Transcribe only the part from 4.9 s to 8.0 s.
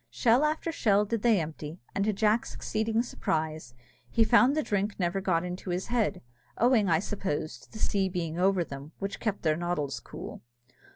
never got into his head, owing, I suppose, to the